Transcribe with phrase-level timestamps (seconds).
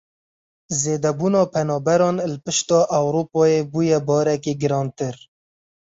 [0.81, 5.15] Zêdebûna penaberan li pişta Ewropayê bûye barekî girantir.